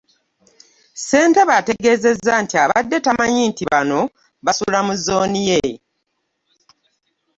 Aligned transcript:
Ssentebe 0.95 1.53
ategezezza 1.61 2.33
nti 2.43 2.55
abadde 2.63 2.97
tamanyi 3.05 3.41
nti 3.51 3.63
bano 3.71 3.99
basula 4.45 4.79
mu 4.87 4.93
zooni 5.03 5.41
ye. 5.49 5.61